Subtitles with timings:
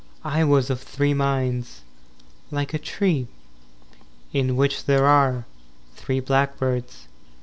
[0.25, 1.81] II I was of three minds
[2.49, 3.27] Like a tree
[4.33, 5.45] In which there are
[5.95, 7.05] three blackbirds.